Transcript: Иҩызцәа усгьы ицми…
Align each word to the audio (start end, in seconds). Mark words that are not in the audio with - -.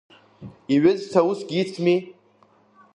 Иҩызцәа 0.73 1.21
усгьы 1.29 1.57
ицми… 1.63 1.95